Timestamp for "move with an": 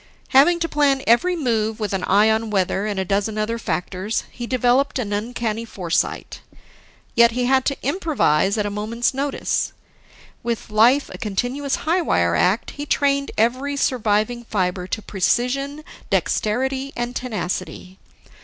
1.35-2.03